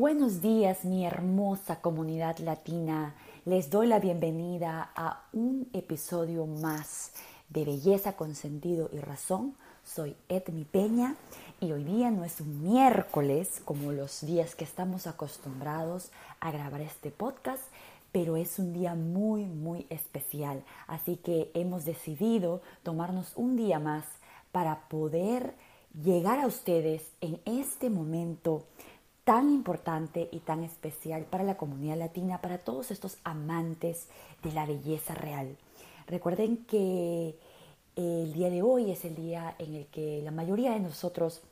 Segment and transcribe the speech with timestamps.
[0.00, 3.14] Buenos días mi hermosa comunidad latina.
[3.44, 7.12] Les doy la bienvenida a un episodio más
[7.50, 9.54] de Belleza con Sentido y Razón.
[9.84, 11.16] Soy Edmi Peña
[11.60, 16.80] y hoy día no es un miércoles como los días que estamos acostumbrados a grabar
[16.80, 17.62] este podcast,
[18.10, 20.64] pero es un día muy, muy especial.
[20.86, 24.06] Así que hemos decidido tomarnos un día más
[24.50, 25.54] para poder
[26.02, 28.64] llegar a ustedes en este momento
[29.30, 34.08] tan importante y tan especial para la comunidad latina, para todos estos amantes
[34.42, 35.56] de la belleza real.
[36.08, 37.38] Recuerden que
[37.94, 41.42] el día de hoy es el día en el que la mayoría de nosotros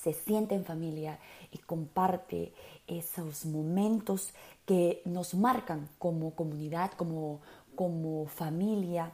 [0.00, 1.18] se siente en familia
[1.50, 2.52] y comparte
[2.86, 4.32] esos momentos
[4.64, 7.40] que nos marcan como comunidad, como,
[7.74, 9.10] como familia,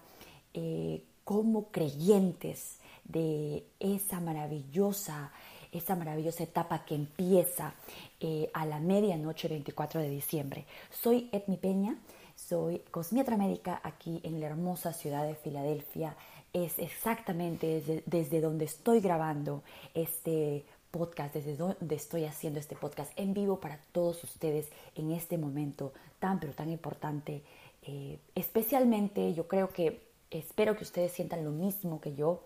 [0.52, 5.32] eh, como creyentes de esa maravillosa
[5.72, 7.74] esa maravillosa etapa que empieza
[8.20, 10.64] eh, a la medianoche 24 de diciembre.
[10.90, 11.98] Soy Edmi Peña,
[12.34, 16.16] soy cosmiatra médica aquí en la hermosa ciudad de Filadelfia.
[16.52, 23.34] Es exactamente desde, donde estoy grabando este podcast, desde donde estoy haciendo este podcast en
[23.34, 27.42] vivo para todos ustedes en este momento tan pero tan importante.
[27.82, 32.42] Eh, especialmente yo creo que espero que ustedes sientan lo mismo que yo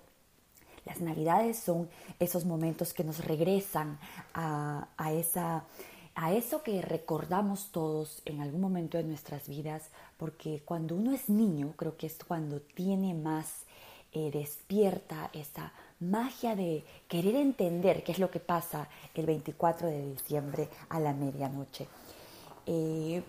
[0.84, 1.88] las navidades son
[2.18, 3.98] esos momentos que nos regresan
[4.34, 5.64] a, esa,
[6.14, 11.28] a eso que recordamos todos en algún momento de nuestras vidas, porque cuando uno es
[11.28, 13.64] niño, creo que es cuando tiene más
[14.12, 20.10] eh, despierta esa magia de querer entender qué es lo que pasa el 24 de
[20.10, 21.86] diciembre a la medianoche.
[22.66, 23.22] Eh,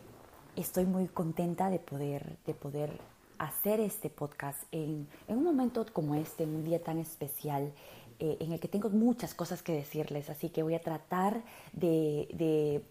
[0.55, 3.12] estoy muy contenta de poder, de poder
[3.45, 7.71] hacer este podcast en, un momento como este, en un día tan especial,
[8.19, 12.27] eh, en el que tengo muchas cosas que decirles, así que voy a tratar de,
[12.33, 12.83] de,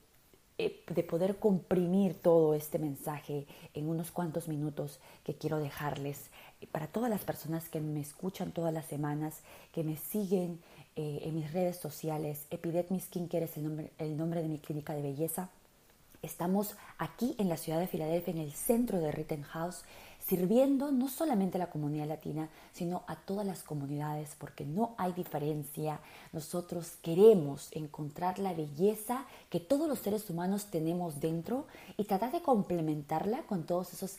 [0.59, 6.31] eh, de, poder comprimir todo este mensaje en unos cuantos minutos que quiero dejarles
[6.71, 9.41] para todas las personas que me escuchan todas las semanas,
[9.73, 10.61] que me siguen
[10.95, 12.47] eh, en mis redes sociales.
[12.51, 15.49] Epidetmi Skincare es el nombre, el nombre de mi clínica de belleza.
[16.21, 19.85] Estamos aquí en la ciudad de Filadelfia, en el centro de Rittenhouse
[20.27, 25.13] sirviendo no solamente a la comunidad latina, sino a todas las comunidades, porque no hay
[25.13, 26.01] diferencia.
[26.33, 31.67] Nosotros queremos encontrar la belleza que todos los seres humanos tenemos dentro
[31.97, 34.19] y tratar de complementarla con todos esos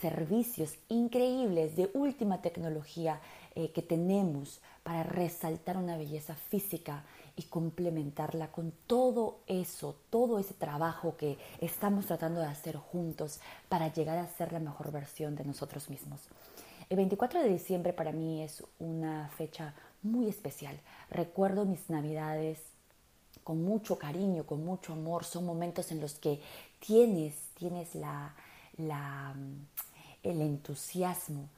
[0.00, 3.20] servicios increíbles de última tecnología
[3.54, 7.04] eh, que tenemos para resaltar una belleza física
[7.36, 13.92] y complementarla con todo eso, todo ese trabajo que estamos tratando de hacer juntos para
[13.92, 16.20] llegar a ser la mejor versión de nosotros mismos.
[16.88, 20.78] El 24 de diciembre para mí es una fecha muy especial.
[21.10, 22.60] Recuerdo mis navidades
[23.42, 25.24] con mucho cariño, con mucho amor.
[25.24, 26.40] Son momentos en los que
[26.78, 28.34] tienes, tienes la,
[30.22, 31.48] el entusiasmo.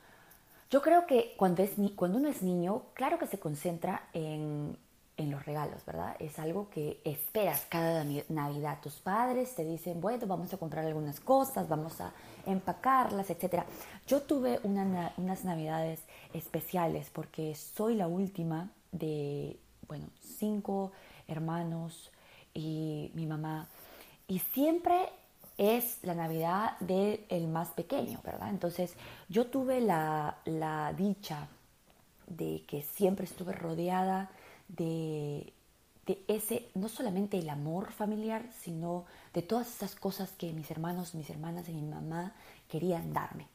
[0.71, 4.77] Yo creo que cuando, es, cuando uno es niño, claro que se concentra en,
[5.17, 6.15] en los regalos, ¿verdad?
[6.19, 8.79] Es algo que esperas cada Navidad.
[8.83, 12.13] Tus padres te dicen, bueno, vamos a comprar algunas cosas, vamos a
[12.45, 13.63] empacarlas, etc.
[14.07, 16.01] Yo tuve unas Navidades
[16.35, 20.93] especiales porque soy la última de, bueno, cinco
[21.29, 22.11] hermanos
[22.53, 23.69] y mi mamá.
[24.29, 25.09] Y siempre
[25.57, 28.51] es la Navidad del más pequeño, ¿verdad?
[28.51, 28.95] Entonces
[29.29, 31.49] yo tuve la, la dicha
[32.27, 34.31] de que siempre estuve rodeada
[34.69, 35.53] de,
[36.29, 39.05] ese, no solamente el amor familiar, sino
[39.35, 42.35] de todas esas cosas que mis hermanos, mis hermanas y mi mamá
[42.69, 43.49] querían darme.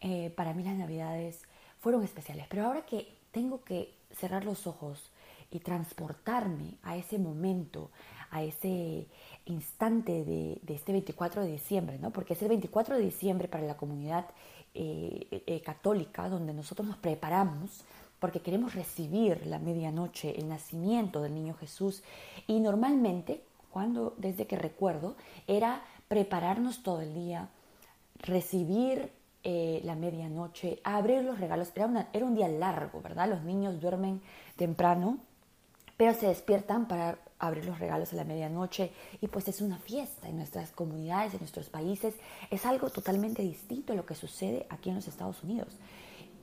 [0.00, 1.42] Eh, para mí las navidades
[1.80, 5.10] fueron especiales, pero ahora que tengo que cerrar los ojos
[5.50, 7.90] y transportarme a ese momento,
[8.30, 9.06] a ese
[9.46, 12.10] instante de, este 24 de diciembre, ¿no?
[12.10, 14.26] porque es el 24 de diciembre para la comunidad
[14.74, 17.84] eh, eh, católica donde nosotros nos preparamos
[18.18, 22.02] porque queremos recibir la medianoche, el nacimiento del niño Jesús.
[22.46, 25.16] Y normalmente, cuando desde que recuerdo,
[25.46, 27.48] era prepararnos todo el día,
[28.20, 29.10] recibir
[29.44, 31.70] eh, la medianoche, abrir los regalos.
[31.74, 33.28] Era, era un día largo, ¿verdad?
[33.28, 34.22] Los niños duermen
[34.56, 35.18] temprano,
[35.96, 40.28] pero se despiertan para abrir los regalos a la medianoche y pues es una fiesta
[40.28, 42.14] en nuestras comunidades, en nuestros países.
[42.50, 45.76] Es algo totalmente distinto a lo que sucede aquí en los Estados Unidos.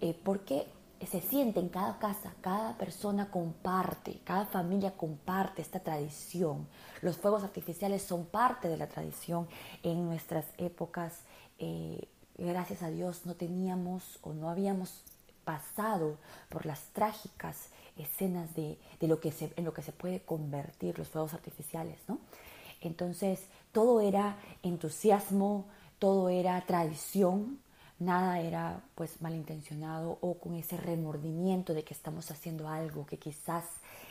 [0.01, 0.65] Eh, porque
[1.07, 6.67] se siente en cada casa, cada persona comparte, cada familia comparte esta tradición.
[7.01, 9.47] Los fuegos artificiales son parte de la tradición
[9.81, 11.21] en nuestras épocas.
[11.59, 12.07] Eh,
[12.37, 15.03] gracias a Dios no teníamos o no habíamos
[15.43, 16.17] pasado
[16.49, 21.09] por las trágicas escenas de, lo que se, en lo que se puede convertir los
[21.09, 22.19] fuegos artificiales, ¿no?
[22.81, 25.65] Entonces, todo era entusiasmo,
[25.99, 27.59] todo era tradición,
[28.05, 33.65] nada era pues malintencionado o con ese remordimiento de que estamos haciendo algo que quizás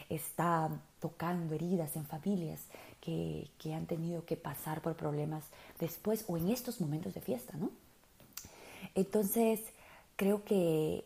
[0.08, 2.60] está tocando heridas en familias
[3.00, 5.44] que, que, han tenido que pasar por problemas
[5.78, 7.70] después o en estos momentos de fiesta, ¿no?
[8.94, 9.60] Entonces,
[10.16, 11.04] creo que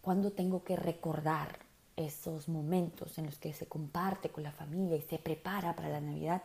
[0.00, 1.58] cuando tengo que recordar
[1.96, 6.00] esos momentos en los que se comparte con la familia y se prepara para la
[6.00, 6.42] Navidad,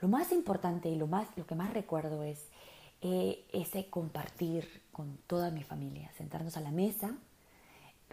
[0.00, 2.38] lo más importante y lo, más, lo que más recuerdo es
[3.02, 7.16] eh, ese compartir con toda mi familia, sentarnos a la mesa.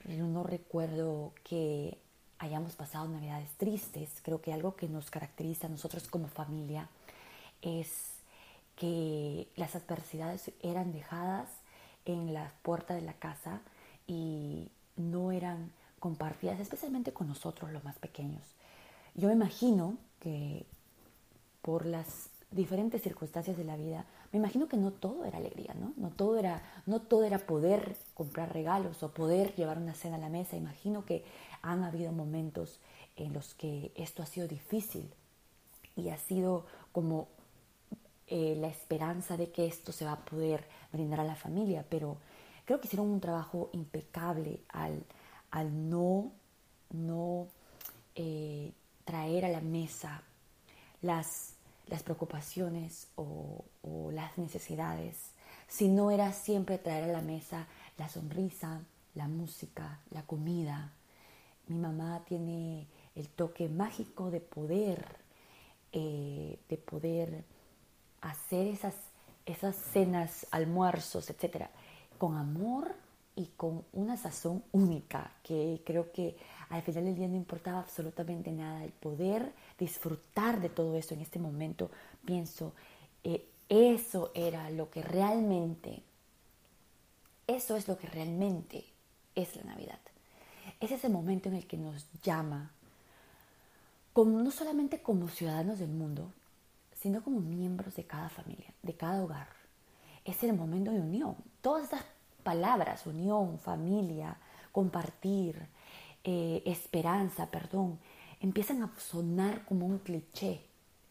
[0.05, 1.97] No recuerdo que
[2.39, 4.09] hayamos pasado navidades tristes.
[4.21, 6.89] Creo que algo que nos caracteriza a nosotros como familia
[7.61, 8.13] es
[8.75, 11.49] que las adversidades eran dejadas
[12.05, 13.61] en la puerta de la casa
[14.07, 18.43] y no eran compartidas, especialmente con nosotros los más pequeños.
[19.15, 20.65] Yo me imagino que
[21.61, 25.93] por las diferentes circunstancias de la vida, me imagino que no todo era alegría, ¿no?
[25.95, 30.19] No todo era, no todo era poder comprar regalos o poder llevar una cena a
[30.19, 30.57] la mesa.
[30.57, 31.23] Imagino que
[31.61, 32.79] han habido momentos
[33.15, 35.13] en los que esto ha sido difícil
[35.95, 37.27] y ha sido como
[38.25, 42.17] eh, la esperanza de que esto se va a poder brindar a la familia, pero
[42.65, 45.05] creo que hicieron un trabajo impecable al,
[45.51, 46.31] al no,
[46.89, 47.49] no
[48.15, 48.71] eh,
[49.05, 50.23] traer a la mesa
[51.03, 51.52] las
[51.87, 53.65] las preocupaciones o,
[54.11, 55.31] las necesidades,
[55.67, 58.81] si no era siempre traer a la mesa la sonrisa,
[59.15, 60.93] la música, la comida.
[61.67, 65.17] Mi mamá tiene el toque mágico de poder,
[65.91, 67.43] eh, de poder
[68.21, 68.95] hacer esas,
[69.45, 71.71] esas cenas, almuerzos, etcétera,
[72.17, 72.95] con amor
[73.35, 76.37] y con una sazón única, que creo que
[76.73, 78.83] al final del día no importaba absolutamente nada.
[78.83, 81.91] El poder disfrutar de todo eso en este momento,
[82.25, 82.73] pienso,
[83.23, 86.01] eh, eso era lo que realmente,
[87.47, 88.85] eso es lo que realmente
[89.35, 89.99] es la Navidad.
[90.79, 92.71] Es ese momento en el que nos llama,
[94.15, 96.31] no solamente como ciudadanos del mundo,
[96.99, 99.47] sino como miembros de cada familia, de cada hogar.
[100.25, 101.35] Es el momento de unión.
[101.61, 102.03] Todas estas
[102.43, 104.37] palabras, unión, familia,
[104.71, 105.67] compartir,
[106.23, 107.99] eh, esperanza, perdón,
[108.39, 110.61] empiezan a sonar como un cliché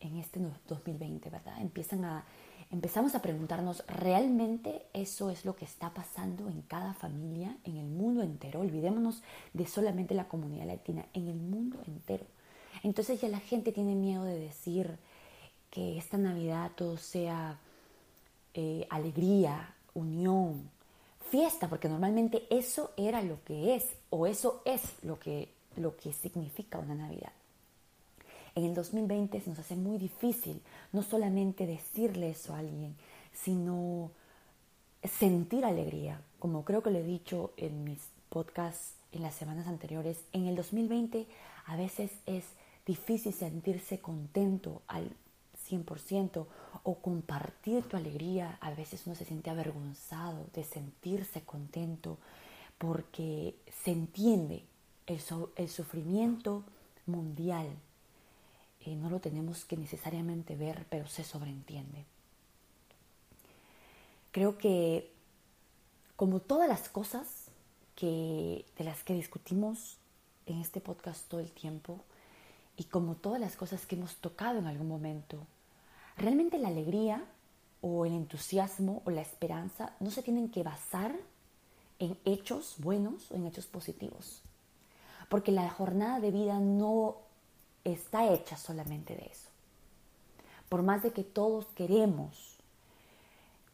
[0.01, 1.61] en este 2020, ¿verdad?
[1.61, 2.25] Empiezan a,
[2.71, 7.87] empezamos a preguntarnos, ¿realmente eso es lo que está pasando en cada familia, en el
[7.87, 8.61] mundo entero?
[8.61, 9.23] Olvidémonos
[9.53, 12.27] de solamente la comunidad latina, en el mundo entero.
[12.83, 14.99] Entonces ya la gente tiene miedo de decir
[15.71, 17.59] que esta Navidad todo sea
[18.55, 20.71] eh, alegría, unión,
[21.33, 26.13] fiesta, porque normalmente eso era lo que es, o eso es lo que, lo que
[26.13, 27.33] significa una Navidad.
[28.55, 30.61] En el 2020 se nos hace muy difícil
[30.93, 32.95] no solamente decirle eso a alguien,
[33.33, 34.11] sino
[35.03, 36.21] sentir alegría.
[36.39, 40.55] Como creo que lo he dicho en mis podcasts en las semanas anteriores, en el
[40.55, 41.27] 2020
[41.65, 42.45] a veces es
[42.85, 45.11] difícil sentirse contento al
[45.73, 46.47] 100%
[46.83, 48.59] o compartir tu alegría.
[48.61, 52.19] A veces uno se siente avergonzado de sentirse contento
[52.79, 54.65] porque se entiende
[55.07, 56.65] el, sufrimiento
[57.07, 57.69] mundial.
[58.81, 62.05] Eh, no lo tenemos que necesariamente ver, pero se sobreentiende.
[64.33, 65.11] Creo que
[66.17, 67.49] como todas las cosas
[67.95, 69.99] que, de las que discutimos
[70.47, 72.01] en este podcast todo el tiempo,
[72.77, 75.47] y como todas las cosas que hemos tocado en algún momento,
[76.23, 77.25] realmente la alegría
[77.81, 81.15] o el entusiasmo o la esperanza no se tienen que basar
[81.99, 84.43] en hechos buenos o en hechos positivos.
[85.29, 87.17] Porque la jornada de vida no
[87.85, 89.49] está hecha solamente de eso.
[90.69, 92.57] Por más de que todos queremos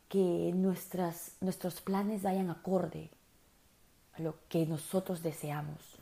[0.09, 3.11] que nuestros planes vayan acorde
[4.15, 5.98] a lo que nosotros deseamos,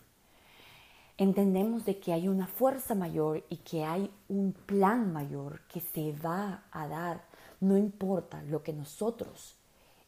[1.19, 6.13] entendemos de que hay una fuerza mayor y que hay un plan mayor que se
[6.13, 7.25] va a dar,
[7.61, 9.57] no importa lo que nosotros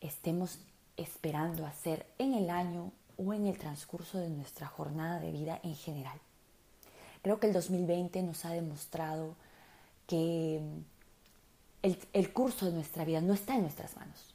[0.01, 0.61] estemos
[0.97, 5.75] esperando hacer en el año o en el transcurso de nuestra jornada de vida en
[5.75, 6.19] general.
[7.23, 9.35] Creo que el 2020 nos ha demostrado
[10.07, 10.61] que
[11.83, 14.35] el, el curso de nuestra vida no está en nuestras manos.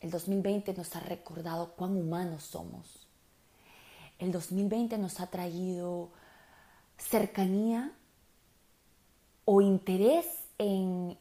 [0.00, 3.03] El 2020 nos ha recordado cuán humanos somos
[4.24, 6.10] el 2020 nos ha traído
[6.96, 7.92] cercanía
[9.44, 10.26] o interés
[10.58, 11.16] en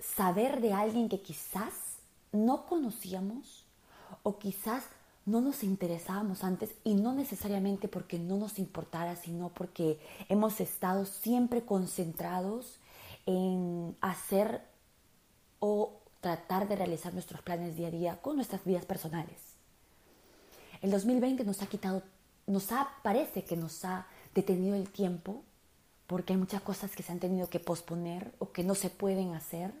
[0.00, 1.72] saber de alguien que quizás
[2.32, 3.64] no conocíamos
[4.22, 4.84] o quizás
[5.24, 9.98] no nos interesábamos antes y no necesariamente porque no nos importara, sino porque
[10.28, 12.78] hemos estado siempre concentrados
[13.26, 14.62] en hacer
[15.58, 19.45] o tratar de realizar nuestros planes día a día con nuestras vidas personales.
[20.86, 22.04] El 2020 nos ha quitado,
[22.46, 25.42] nos ha, parece que nos ha detenido el tiempo
[26.06, 29.34] porque hay muchas cosas que se han tenido que posponer o que no se pueden
[29.34, 29.72] hacer.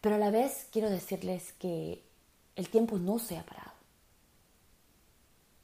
[0.00, 2.02] Pero a la vez quiero decirles que
[2.56, 3.70] el tiempo no se ha parado.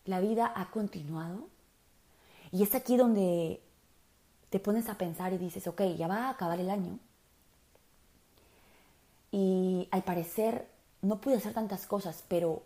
[0.04, 1.49] La vida ha continuado
[2.52, 3.61] y es aquí donde
[4.50, 7.00] te pones a pensar y dices, ok, ya va a acabar el año.
[9.33, 10.68] Y al parecer
[11.02, 12.62] no pude hacer tantas cosas, pero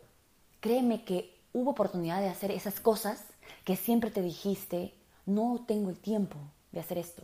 [0.60, 3.24] créeme que hubo oportunidad de hacer esas cosas
[3.64, 4.94] que siempre te dijiste,
[5.26, 6.36] no tengo el tiempo
[6.72, 7.22] de hacer esto.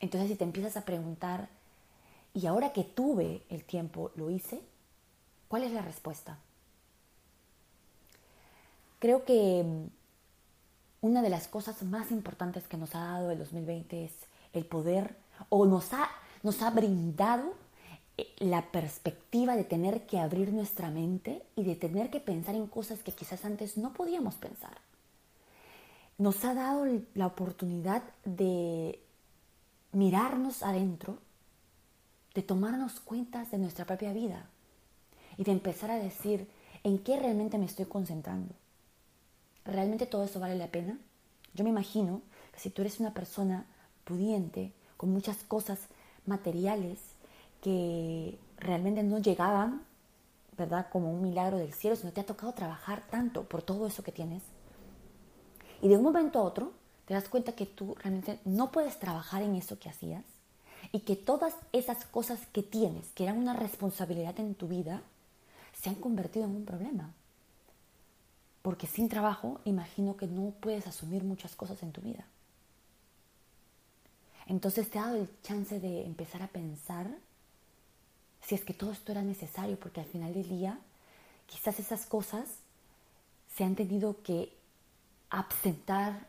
[0.00, 1.48] Entonces si te empiezas a preguntar,
[2.34, 4.60] ¿y ahora que tuve el tiempo, lo hice?
[5.48, 6.38] ¿Cuál es la respuesta?
[8.98, 14.04] Creo que mm, una de las cosas más importantes que nos ha dado el 2020
[14.04, 14.12] es
[14.52, 15.16] el poder
[15.48, 16.08] o nos ha,
[16.42, 17.54] nos ha brindado
[18.38, 23.00] la perspectiva de tener que abrir nuestra mente y de tener que pensar en cosas
[23.00, 24.78] que quizás antes no podíamos pensar.
[26.18, 29.00] Nos ha dado la oportunidad de
[29.92, 31.18] mirarnos adentro,
[32.34, 34.48] de tomarnos cuentas de nuestra propia vida
[35.36, 36.48] y de empezar a decir
[36.84, 38.54] en qué realmente me estoy concentrando.
[39.64, 40.98] ¿Realmente todo eso vale la pena?
[41.54, 43.66] Yo me imagino que si tú eres una persona
[44.04, 45.80] pudiente, con muchas cosas
[46.26, 46.98] materiales,
[47.62, 49.82] que realmente no llegaban,
[50.58, 50.88] ¿verdad?
[50.90, 54.12] Como un milagro del cielo, sino te ha tocado trabajar tanto por todo eso que
[54.12, 54.42] tienes.
[55.80, 56.72] Y de un momento a otro
[57.06, 60.24] te das cuenta que tú realmente no puedes trabajar en eso que hacías
[60.90, 65.02] y que todas esas cosas que tienes, que eran una responsabilidad en tu vida,
[65.80, 67.12] se han convertido en un problema.
[68.62, 72.24] Porque sin trabajo imagino que no puedes asumir muchas cosas en tu vida.
[74.46, 77.06] Entonces te ha dado el chance de empezar a pensar
[78.46, 80.78] si es que todo esto era necesario, porque al final del día
[81.46, 82.48] quizás esas cosas
[83.54, 84.52] se han tenido que
[85.30, 86.26] absentar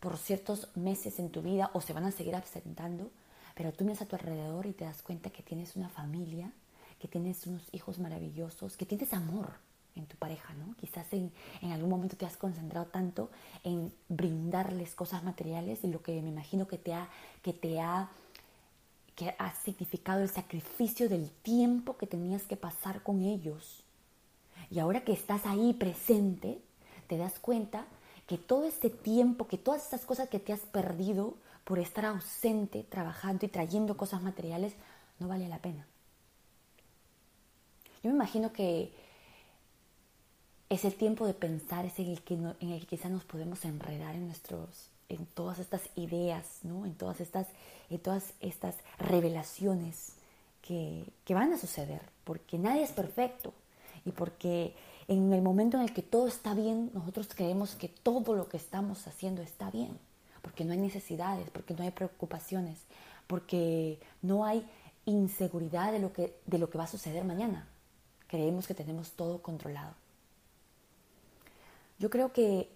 [0.00, 3.10] por ciertos meses en tu vida o se van a seguir absentando,
[3.54, 6.52] pero tú miras a tu alrededor y te das cuenta que tienes una familia,
[7.00, 9.54] que tienes unos hijos maravillosos, que tienes amor
[9.96, 10.74] en tu pareja, ¿no?
[10.76, 11.32] Quizás en,
[11.72, 13.30] algún momento te has concentrado tanto
[13.64, 17.08] en brindarles cosas materiales y lo que me imagino que te ha,
[17.42, 18.10] que te ha
[19.16, 23.82] que ha significado el sacrificio del tiempo que tenías que pasar con ellos.
[24.70, 26.60] Y ahora que estás ahí presente,
[27.08, 27.86] te das cuenta
[28.26, 32.84] que todo este tiempo, que todas esas cosas que te has perdido por estar ausente,
[32.84, 34.74] trabajando y trayendo cosas materiales,
[35.18, 35.86] no vale la pena.
[38.02, 38.92] Yo me imagino que
[40.68, 44.14] es el tiempo de pensar, es el que, en el que quizá nos podemos enredar
[44.14, 46.86] en nuestros en todas estas ideas, ¿no?
[46.86, 47.46] en, todas estas,
[47.90, 50.14] en todas estas revelaciones
[50.62, 53.52] que, que van a suceder, porque nadie es perfecto
[54.04, 54.74] y porque
[55.08, 58.56] en el momento en el que todo está bien, nosotros creemos que todo lo que
[58.56, 59.98] estamos haciendo está bien,
[60.42, 62.78] porque no hay necesidades, porque no hay preocupaciones,
[63.26, 64.66] porque no hay
[65.04, 67.68] inseguridad de lo que, de lo que va a suceder mañana.
[68.26, 69.94] Creemos que tenemos todo controlado.
[71.98, 72.68] Yo creo que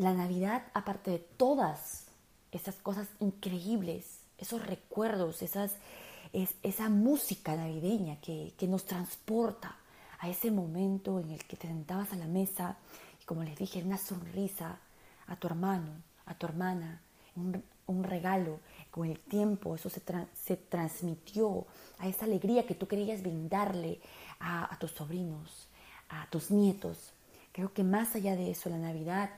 [0.00, 2.06] la Navidad, aparte de todas
[2.52, 9.76] esas cosas increíbles, esos recuerdos, esa música navideña que, nos transporta
[10.18, 12.76] a ese momento en el que te sentabas a la mesa
[13.20, 14.78] y como les dije, una sonrisa
[15.26, 15.92] a tu hermano,
[16.26, 17.00] a tu hermana,
[17.36, 20.00] un, regalo, con el tiempo eso se,
[20.34, 21.66] se, transmitió
[21.98, 24.00] a esa alegría que tú querías brindarle
[24.38, 25.68] a tus sobrinos,
[26.08, 27.12] a tus nietos.
[27.52, 29.30] Creo que más allá de eso, la Navidad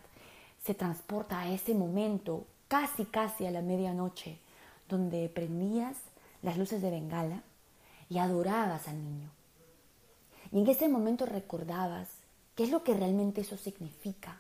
[0.65, 4.39] se transporta a ese momento, casi casi a la medianoche,
[4.89, 5.97] donde prendías
[6.43, 7.43] las luces de Bengala
[8.09, 9.31] y adorabas al niño.
[10.53, 12.09] Y en ese momento recordabas
[12.55, 14.39] qué es lo que realmente eso significa.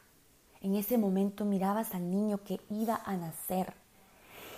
[0.60, 3.72] En ese momento mirabas al niño que iba a nacer.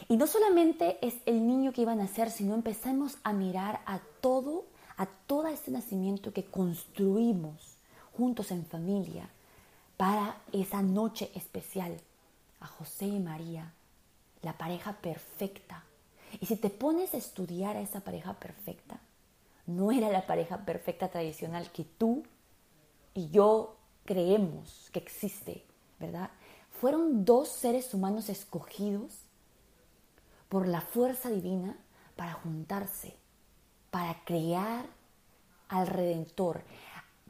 [0.09, 4.01] Y no solamente es el niño que iba a nacer, sino empezamos a mirar a
[4.21, 4.65] todo,
[4.97, 7.79] a todo ese nacimiento que construimos
[8.13, 9.31] juntos en familia,
[9.97, 12.01] para esa noche especial
[12.61, 13.73] a José y María,
[14.43, 15.85] la pareja perfecta.
[16.41, 19.01] Y si te pones a estudiar a esa pareja perfecta,
[19.67, 22.25] no era la pareja perfecta tradicional que tú
[23.15, 25.65] y yo creemos que existe,
[25.99, 26.31] ¿verdad?
[26.81, 29.25] Fueron dos seres humanos escogidos
[30.49, 31.79] por la fuerza divina
[32.17, 33.17] para juntarse,
[33.91, 34.87] para crear
[35.69, 36.63] al Redentor,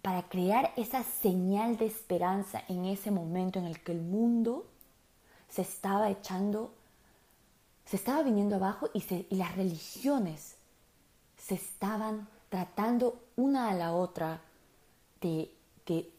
[0.04, 4.66] para crear esa señal de esperanza en ese momento en el que el mundo
[5.48, 6.74] se estaba echando
[7.86, 9.02] se estaba viniendo abajo y,
[9.34, 10.56] las religiones
[11.38, 14.42] se estaban tratando una a la otra
[15.22, 15.50] de,
[15.86, 16.10] de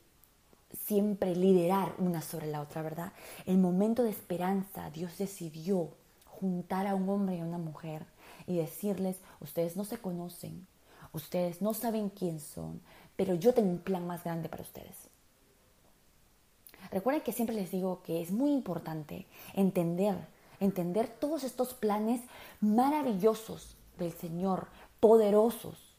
[0.88, 3.14] siempre liderar una sobre la otra, ¿verdad?
[3.46, 5.90] El momento de esperanza, Dios decidió
[6.26, 8.04] juntar a un hombre y a una mujer
[8.48, 10.66] y decirles, ustedes no se conocen,
[11.14, 12.82] ustedes no saben quién son,
[13.16, 15.10] pero yo tengo un plan más grande para ustedes.
[16.92, 20.16] Recuerden que siempre les digo que es muy importante entender,
[20.60, 22.22] entender todos estos planes
[22.62, 24.68] maravillosos del Señor,
[25.00, 25.96] poderosos,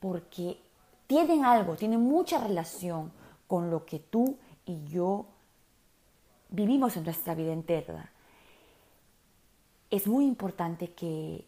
[0.00, 0.58] porque
[1.06, 3.12] tienen algo, tienen mucha relación
[3.46, 5.26] con lo que tú y yo
[6.48, 8.10] vivimos en nuestra vida entera.
[9.90, 11.46] Es muy importante que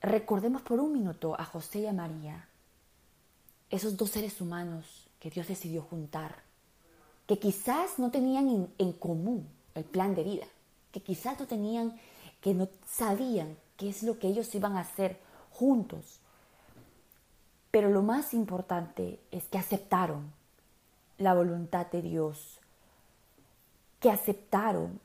[0.00, 2.48] recordemos por un minuto a José y a María,
[3.72, 6.36] esos dos seres humanos que Dios decidió juntar,
[7.26, 10.46] que quizás no tenían en, común el plan de vida,
[10.92, 11.98] que quizás no tenían,
[12.42, 15.18] que no sabían qué es lo que ellos iban a hacer
[15.50, 16.20] juntos.
[17.70, 20.30] Pero lo más importante es que aceptaron
[21.16, 22.58] la voluntad de Dios,
[24.00, 25.00] que aceptaron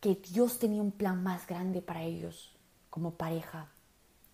[0.00, 2.50] que Dios tenía un plan más grande para ellos
[2.88, 3.68] como pareja,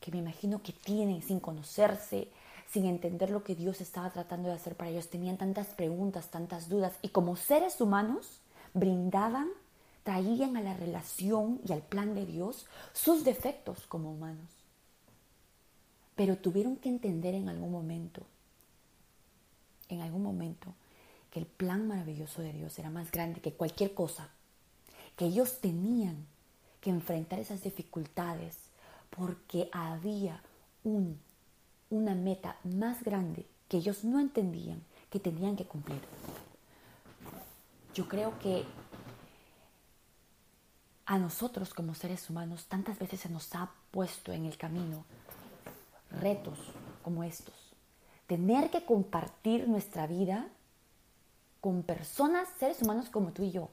[0.00, 2.30] que me imagino que tienen sin conocerse,
[2.70, 5.08] sin entender lo que Dios estaba tratando de hacer para ellos.
[5.08, 8.40] Tenían tantas preguntas, tantas dudas y como seres humanos
[8.74, 9.48] brindaban,
[10.02, 14.48] traían a la relación y al plan de Dios sus defectos como humanos.
[16.14, 18.22] Pero tuvieron que entender en algún momento,
[19.88, 20.72] en algún momento,
[21.30, 24.30] que el plan maravilloso de Dios era más grande que cualquier cosa,
[25.16, 26.26] que ellos tenían
[26.80, 28.56] que enfrentar esas dificultades
[29.10, 30.40] porque había
[30.84, 31.18] un,
[31.90, 36.00] una meta más grande que ellos no entendían que tenían que cumplir.
[37.94, 38.64] Yo creo que
[41.06, 45.04] a nosotros como seres humanos tantas veces se nos ha puesto en el camino
[46.10, 46.58] retos
[47.02, 47.54] como estos.
[48.26, 50.48] Tener que compartir nuestra vida
[51.60, 53.70] con personas, seres humanos como tú y yo.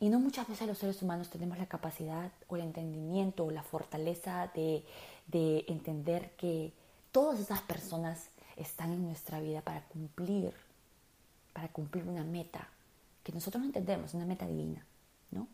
[0.00, 3.64] Y no muchas veces los seres humanos tenemos la capacidad o el entendimiento o la
[3.64, 4.84] fortaleza de,
[5.26, 6.72] de entender que
[7.10, 10.52] todas esas personas están en nuestra vida para cumplir,
[11.52, 12.68] para cumplir una meta
[13.24, 14.84] que nosotros no entendemos, una meta divina,
[15.30, 15.48] ¿no?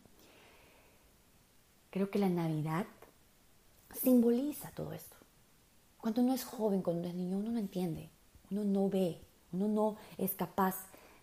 [1.90, 2.86] Creo que la Navidad
[3.94, 5.16] simboliza todo esto.
[6.00, 8.10] Cuando uno es joven, cuando uno es niño, uno no entiende,
[8.50, 9.18] uno no ve,
[9.52, 10.76] uno no es capaz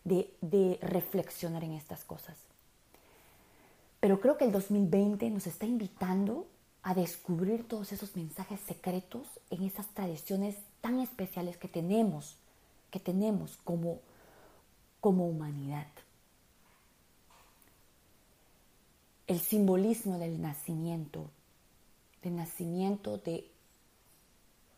[0.04, 2.38] de, de reflexionar en estas cosas.
[4.02, 6.48] Pero creo que el 2020 nos está invitando
[6.82, 12.36] a descubrir todos esos mensajes secretos en esas tradiciones tan especiales que tenemos,
[12.90, 14.00] que tenemos como,
[15.00, 15.86] como humanidad.
[19.28, 21.30] El simbolismo del nacimiento,
[22.24, 23.48] del nacimiento de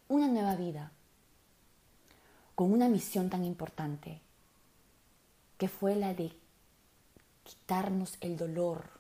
[0.09, 0.91] una nueva vida,
[2.55, 4.19] con una misión tan importante,
[5.57, 6.33] que fue la de
[7.45, 8.92] quitarnos el dolor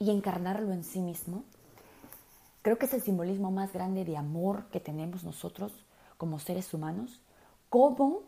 [0.00, 1.44] y encarnarlo en sí mismo,
[2.62, 5.72] creo que es el simbolismo más grande de amor que tenemos nosotros
[6.16, 7.20] como seres humanos,
[7.68, 8.22] como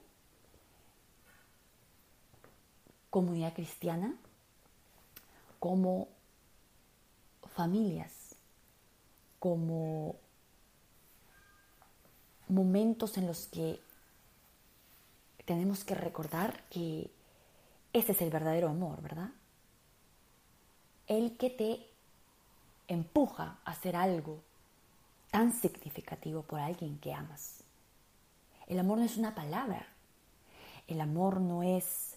[3.09, 4.15] comunidad cristiana,
[5.59, 6.09] como
[7.55, 8.37] familias,
[9.39, 10.17] como
[12.49, 13.81] momentos en los que
[15.47, 17.11] tenemos que recordar que
[17.95, 19.31] ese es el verdadero amor, ¿verdad?
[21.19, 21.87] El que te
[22.89, 24.41] empuja a hacer algo
[25.31, 27.63] tan significativo por alguien que amas.
[28.67, 29.87] El amor no es una palabra,
[30.87, 32.17] el amor no es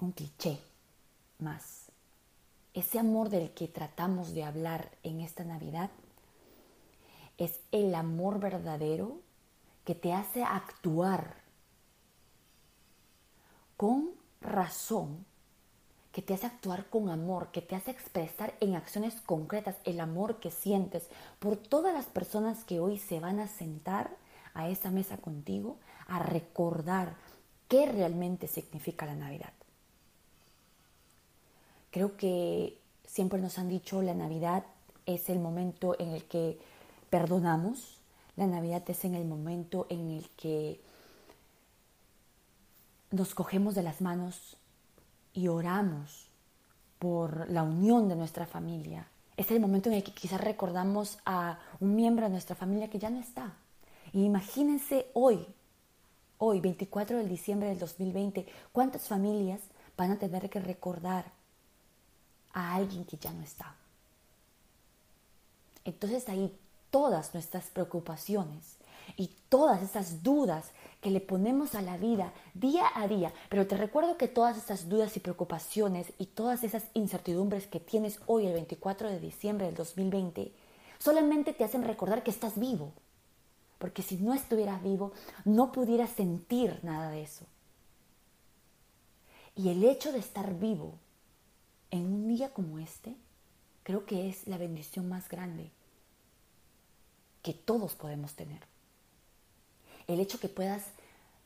[0.00, 0.60] un cliché
[1.38, 1.86] más.
[2.74, 5.90] Ese amor del que tratamos de hablar en esta Navidad
[7.38, 9.20] es el amor verdadero
[9.84, 11.36] que te hace actuar
[13.76, 15.24] con razón
[16.16, 20.40] que te hace actuar con amor, que te hace expresar en acciones concretas el amor
[20.40, 24.16] que sientes por todas las personas que hoy se van a sentar
[24.54, 25.76] a esa mesa contigo
[26.06, 27.16] a recordar
[27.68, 29.52] qué realmente significa la Navidad.
[31.90, 34.64] Creo que siempre nos han dicho la Navidad
[35.04, 36.58] es el momento en el que
[37.10, 37.98] perdonamos,
[38.36, 40.80] la Navidad es en el momento en el que
[43.10, 44.56] nos cogemos de las manos
[45.36, 46.28] y oramos
[46.98, 49.06] por la unión de nuestra familia.
[49.36, 52.98] Es el momento en el que quizás recordamos a un miembro de nuestra familia que
[52.98, 53.52] ya no está.
[54.14, 55.46] Y imagínense hoy,
[56.38, 59.60] hoy, 24 de diciembre del 2020, cuántas familias
[59.96, 61.26] van a tener que recordar
[62.54, 63.74] a alguien que ya no está.
[65.84, 66.56] Entonces ahí
[66.90, 68.78] todas nuestras preocupaciones
[69.16, 73.76] y todas esas dudas que le ponemos a la vida día a día, pero te
[73.76, 78.54] recuerdo que todas esas dudas y preocupaciones y todas esas incertidumbres que tienes hoy el
[78.54, 80.52] 24 de diciembre del 2020
[80.98, 82.92] solamente te hacen recordar que estás vivo,
[83.78, 85.12] porque si no estuvieras vivo
[85.44, 87.44] no pudieras sentir nada de eso.
[89.54, 90.94] Y el hecho de estar vivo
[91.90, 93.16] en un día como este,
[93.82, 95.70] creo que es la bendición más grande
[97.42, 98.60] que todos podemos tener.
[100.06, 100.84] El hecho que puedas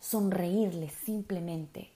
[0.00, 1.90] sonreírle simplemente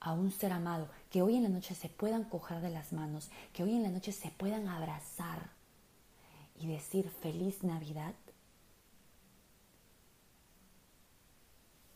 [0.00, 3.30] a un ser amado, que hoy en la noche se puedan coger de las manos,
[3.52, 5.50] que hoy en la noche se puedan abrazar
[6.60, 8.14] y decir feliz Navidad,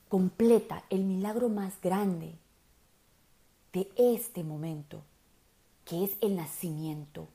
[0.08, 2.34] completa el milagro más grande
[3.72, 5.02] de este momento,
[5.84, 7.28] que es el nacimiento.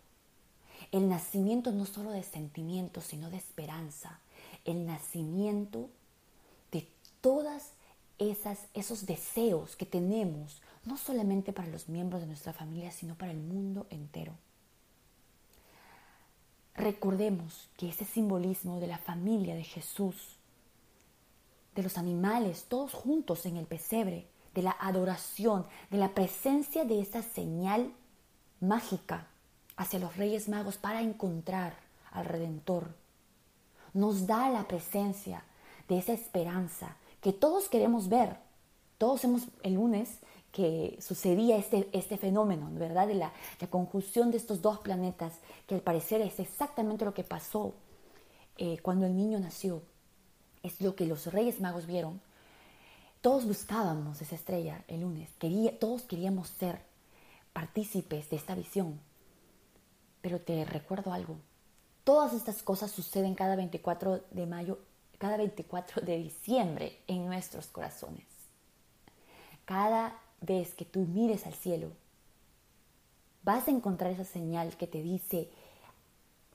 [0.92, 4.20] El nacimiento no solo de sentimientos, sino de esperanza.
[4.66, 5.90] El nacimiento
[7.24, 7.72] todas
[8.20, 13.32] esas, esos deseos que tenemos, no solamente para los miembros de nuestra familia, sino para
[13.32, 14.34] el mundo entero.
[16.76, 20.36] Recordemos que ese simbolismo de la familia de Jesús,
[21.76, 27.00] de los animales, todos juntos en el pesebre, de la adoración, de la presencia de
[27.00, 27.94] esa señal
[28.60, 29.28] mágica
[29.78, 31.78] hacia los Reyes Magos para encontrar
[32.12, 32.94] al Redentor.
[33.94, 35.46] Nos da la presencia
[35.88, 38.38] de esa esperanza que todos queremos ver.
[39.00, 40.20] Todos hemos el lunes
[40.52, 43.08] que sucedía este, este fenómeno, ¿verdad?
[43.08, 45.34] De la, la, conjunción de estos dos planetas,
[45.66, 47.74] que al parecer es exactamente lo que pasó
[48.58, 49.82] eh, cuando el niño nació.
[50.62, 52.22] Es lo que los Reyes Magos vieron
[53.24, 55.30] todos buscábamos esa estrella el lunes,
[55.80, 56.82] todos queríamos ser
[57.54, 59.00] partícipes de esta visión.
[60.22, 61.38] Pero te recuerdo algo,
[62.04, 64.78] todas estas cosas suceden cada 24 de mayo,
[65.24, 68.26] cada 24 de diciembre en nuestros corazones.
[69.64, 71.94] Cada vez que tú mires al cielo,
[73.42, 75.50] vas a encontrar esa señal que te dice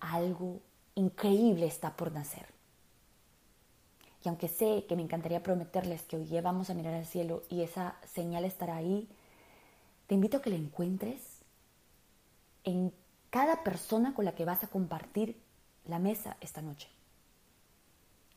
[0.00, 0.60] algo
[0.96, 2.44] increíble está por nacer.
[4.22, 7.44] Y aunque sé que me encantaría prometerles que hoy día vamos a mirar al cielo
[7.48, 9.08] y esa señal estará ahí,
[10.08, 11.22] te invito a que la encuentres
[12.64, 12.92] en
[13.30, 15.40] cada persona con la que vas a compartir
[15.86, 16.97] la mesa esta noche.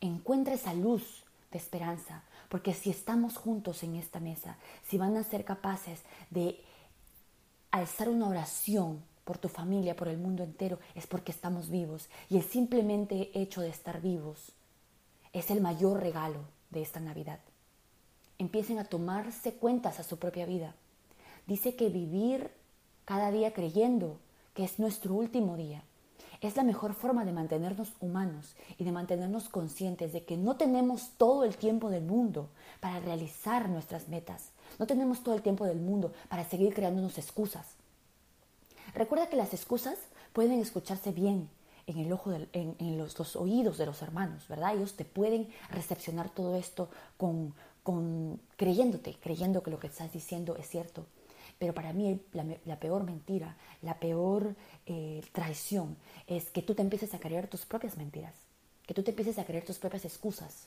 [0.02, 5.24] Encuentra esa luz de esperanza, porque si estamos juntos en esta mesa, si van a
[5.24, 6.60] ser capaces de
[7.70, 12.10] alzar una oración por tu familia, por el mundo entero, es porque estamos vivos.
[12.30, 14.52] Y el simplemente hecho de estar vivos
[15.34, 16.40] es el mayor regalo
[16.72, 17.40] de esta Navidad.
[18.40, 20.74] Empiecen a tomarse cuentas a su propia vida.
[21.48, 22.52] Dice que vivir
[23.06, 24.18] cada día creyendo
[24.54, 25.84] que es nuestro último día
[26.42, 31.12] es la mejor forma de mantenernos humanos y de mantenernos conscientes de que no tenemos
[31.18, 32.50] todo el tiempo del mundo
[32.80, 34.50] para realizar nuestras metas.
[34.80, 37.76] No tenemos todo el tiempo del mundo para seguir creándonos excusas.
[38.96, 39.98] Recuerda que las excusas
[40.34, 41.50] pueden escucharse bien,
[41.88, 44.76] en el ojo, en, los, oídos de los hermanos, ¿verdad?
[44.76, 47.54] Ellos te pueden recepcionar todo esto con,
[48.58, 51.06] creyéndote, creyendo que lo que estás diciendo es cierto.
[51.62, 54.56] Pero para mí la, peor mentira, la peor
[54.88, 55.96] eh, traición
[56.26, 58.34] es que tú te empieces a creer tus propias mentiras,
[58.88, 60.66] que tú te empieces a creer tus propias excusas,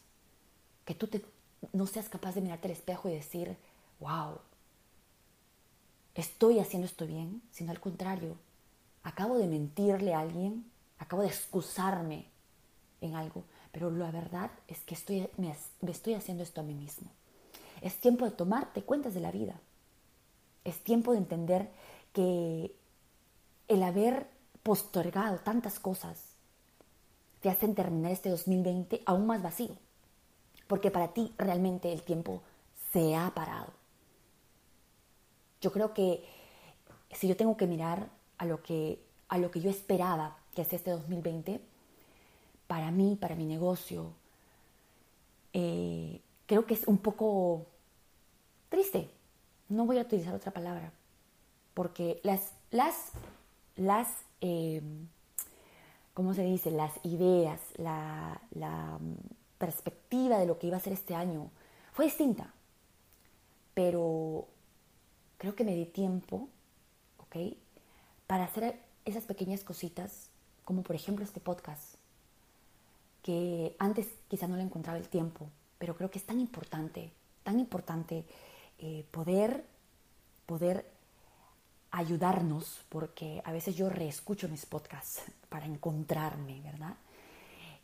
[0.85, 1.25] que tú te,
[1.73, 3.57] no seas capaz de mirarte al espejo y decir,
[3.99, 4.39] wow,
[6.15, 8.37] estoy haciendo esto bien, sino al contrario,
[9.03, 10.65] acabo de mentirle a alguien
[11.01, 12.27] acabo de excusarme
[13.01, 15.57] en algo, pero la verdad es que estoy, me,
[15.91, 17.11] estoy haciendo esto a mí mismo.
[17.81, 19.61] Es tiempo de tomarte cuentas de la vida.
[20.65, 21.71] Es tiempo de entender
[22.13, 22.75] que
[23.69, 24.29] el haber
[24.63, 26.35] postergado tantas cosas
[27.41, 29.77] te hacen terminar este 2020 aún más vacío.
[30.67, 32.43] Porque para ti realmente el tiempo
[32.93, 33.73] se ha parado.
[35.61, 36.25] Yo creo que
[37.11, 38.99] si yo tengo que mirar a lo que,
[39.29, 41.61] a lo que yo esperaba que es este 2020,
[42.67, 44.13] para mí, para mi negocio,
[45.53, 47.67] eh, creo que es un poco
[48.69, 49.11] triste.
[49.69, 50.93] No voy a utilizar otra palabra,
[51.75, 53.11] porque las, las,
[53.77, 54.09] las,
[54.41, 54.83] eh,
[56.13, 56.71] ¿cómo se dice?
[56.71, 58.99] Las ideas, la, la
[59.59, 61.51] perspectiva de lo que iba a ser este año
[61.93, 62.53] fue distinta.
[63.73, 64.47] Pero
[65.39, 66.49] creo que me di tiempo,
[67.19, 67.57] ¿ok?
[68.27, 70.31] Para hacer esas pequeñas cositas
[70.65, 71.95] como por ejemplo este podcast,
[73.23, 75.49] que antes quizá no le encontraba el tiempo,
[75.79, 78.25] pero creo que es tan importante, tan importante
[78.79, 79.65] eh, poder,
[80.47, 80.91] poder
[81.91, 86.97] ayudarnos, porque a veces yo reescucho mis podcasts para encontrarme, ¿verdad?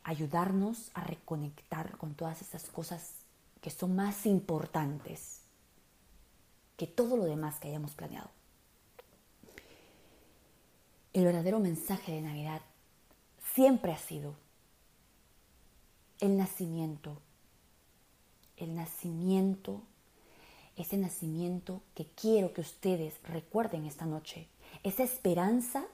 [0.03, 3.13] Ayudarnos a reconectar con todas estas cosas
[3.61, 5.43] que son más importantes
[6.77, 8.31] que todo lo demás que hayamos planeado.
[11.13, 12.63] El verdadero mensaje de Navidad
[13.55, 14.35] siempre ha sido
[16.21, 17.21] el nacimiento,
[18.57, 19.83] el nacimiento,
[20.77, 24.49] ese nacimiento que quiero que ustedes recuerden esta noche,
[24.83, 25.85] esa esperanza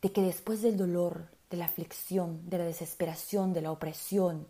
[0.00, 4.46] de que después del dolor, de la aflicción, de la desesperación, de la opresión,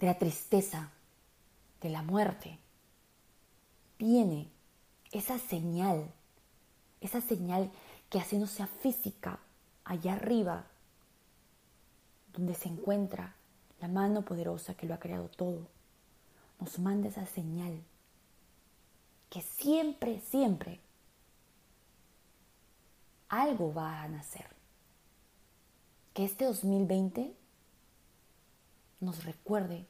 [0.00, 0.90] de la tristeza,
[1.80, 2.58] de la muerte,
[3.98, 4.48] viene
[5.12, 6.10] esa señal,
[7.00, 7.70] esa señal
[8.10, 9.40] que así no sea física,
[9.84, 10.66] allá arriba,
[12.32, 13.34] donde se encuentra
[13.80, 15.66] la mano poderosa que lo ha creado todo,
[16.60, 17.82] nos manda esa señal
[19.30, 20.80] que siempre, siempre
[23.28, 24.46] algo va a nacer.
[26.14, 27.34] Que este 2020
[29.00, 29.86] nos recuerde,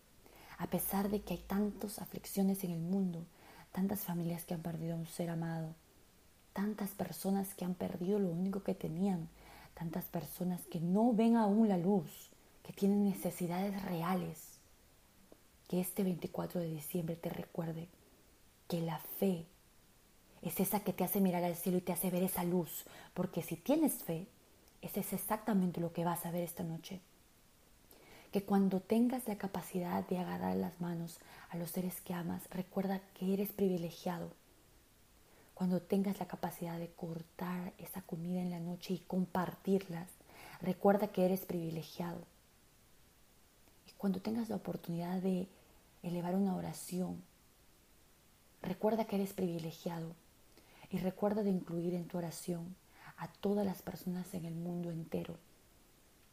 [0.58, 3.24] a pesar de que hay tantas aflicciones en el mundo,
[3.72, 5.74] tantas familias que han perdido a un ser amado,
[6.52, 9.28] tantas personas que han perdido lo único que tenían,
[9.74, 12.30] tantas personas que no ven aún la luz,
[12.64, 14.47] que tienen necesidades reales,
[15.68, 17.88] que este 24 de diciembre te recuerde
[18.66, 19.46] que la fe
[20.42, 23.42] es esa que te hace mirar al cielo y te hace ver esa luz, porque
[23.42, 24.26] si tienes fe,
[24.82, 27.00] ese es exactamente lo que vas a ver esta noche.
[28.32, 31.18] Que cuando tengas la capacidad de agarrar las manos
[31.50, 34.30] a los seres que amas, recuerda que eres privilegiado.
[35.54, 40.08] Cuando tengas la capacidad de cortar esa comida en la noche y compartirlas,
[40.60, 42.20] recuerda que eres privilegiado.
[43.88, 45.48] Y cuando tengas la oportunidad de
[46.02, 47.22] elevar una oración,
[48.62, 50.14] recuerda que eres privilegiado
[50.90, 52.76] y recuerda de incluir en tu oración
[53.16, 55.36] a todas las personas en el mundo entero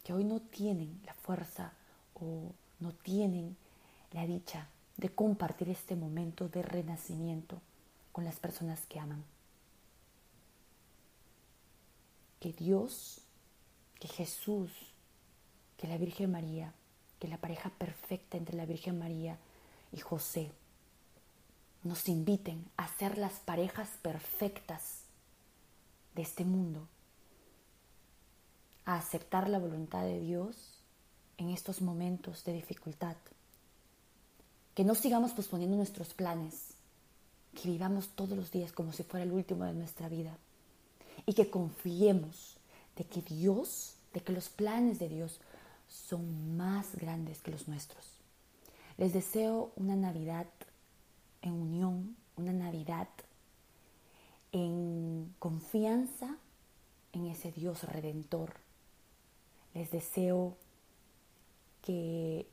[0.06, 1.72] que hoy no tienen la fuerza
[2.14, 3.56] o no tienen
[4.12, 7.60] la dicha de compartir este momento de renacimiento
[8.12, 9.24] con las personas que aman.
[12.38, 13.20] Que Dios,
[13.98, 14.70] que Jesús,
[15.76, 16.72] que la Virgen María,
[17.18, 19.38] que la pareja perfecta entre la Virgen María
[19.96, 20.52] y José
[21.82, 25.00] nos inviten a ser las parejas perfectas
[26.14, 26.86] de este mundo,
[28.84, 30.82] a aceptar la voluntad de Dios
[31.38, 33.16] en estos momentos de dificultad.
[34.74, 36.74] Que no sigamos posponiendo nuestros planes,
[37.54, 40.36] que vivamos todos los días como si fuera el último de nuestra vida
[41.24, 42.58] y que confiemos
[42.96, 45.40] de que Dios, de que los planes de Dios
[45.88, 48.15] son más grandes que los nuestros.
[48.98, 50.46] Les deseo una Navidad
[51.42, 53.08] en unión, una Navidad
[54.52, 56.36] en confianza
[57.12, 58.54] en ese Dios redentor.
[59.74, 60.56] Les deseo
[61.82, 62.46] que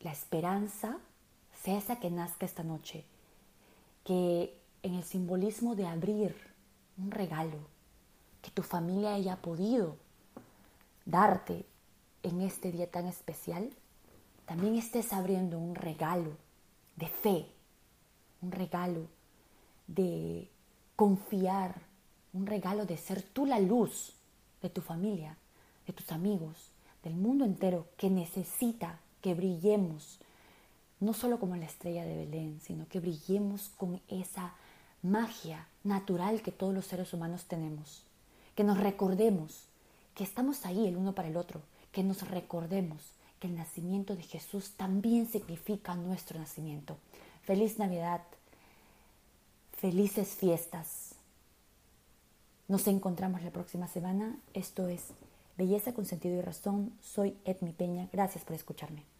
[0.00, 0.98] la esperanza
[1.62, 3.04] sea esa que nazca esta noche,
[4.04, 6.34] que en el simbolismo de abrir
[6.96, 7.58] un regalo
[8.40, 9.96] que tu familia haya podido
[11.04, 11.66] darte
[12.22, 13.70] en este día tan especial,
[14.46, 16.36] también estés abriendo un regalo
[16.96, 17.46] de fe,
[18.42, 19.08] un regalo
[19.86, 20.48] de
[20.96, 21.80] confiar,
[22.32, 24.14] un regalo de ser tú la luz
[24.62, 25.36] de tu familia,
[25.86, 26.70] de tus amigos,
[27.02, 30.18] del mundo entero que necesita que brillemos,
[31.00, 34.54] no solo como la estrella de Belén, sino que brillemos con esa
[35.02, 38.04] magia natural que todos los seres humanos tenemos,
[38.54, 39.66] que nos recordemos
[40.14, 41.60] que estamos ahí el uno para el otro,
[41.92, 46.96] que nos recordemos que el nacimiento de Jesús también significa nuestro nacimiento.
[47.42, 48.22] Feliz Navidad,
[49.76, 51.14] felices fiestas.
[52.68, 54.36] Nos encontramos la próxima semana.
[54.54, 55.02] Esto es
[55.56, 56.92] Belleza con sentido y razón.
[57.00, 58.08] Soy Edmi Peña.
[58.12, 59.13] Gracias por escucharme.